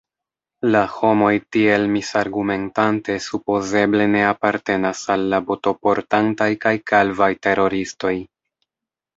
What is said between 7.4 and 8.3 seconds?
teroristoj.